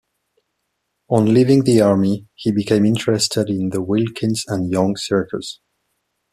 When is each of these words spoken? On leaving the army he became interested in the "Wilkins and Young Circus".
On 1.09 1.31
leaving 1.31 1.63
the 1.63 1.79
army 1.81 2.27
he 2.33 2.51
became 2.51 2.87
interested 2.87 3.51
in 3.51 3.69
the 3.69 3.83
"Wilkins 3.83 4.45
and 4.47 4.71
Young 4.71 4.95
Circus". 4.97 5.59